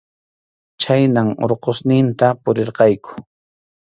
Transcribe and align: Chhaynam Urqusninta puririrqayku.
Chhaynam 0.85 1.29
Urqusninta 1.47 2.27
puririrqayku. 2.43 3.11